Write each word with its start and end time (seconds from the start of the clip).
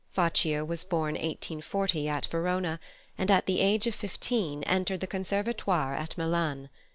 Faccio 0.15 0.65
was 0.65 0.83
born 0.83 1.13
1840, 1.13 2.07
at 2.09 2.25
Verona, 2.25 2.79
and 3.19 3.29
at 3.29 3.45
the 3.45 3.59
age 3.61 3.85
of 3.85 3.93
fifteen 3.93 4.63
entered 4.63 4.99
the 5.01 5.05
Conservatoire 5.05 5.93
at 5.93 6.17
Milan. 6.17 6.69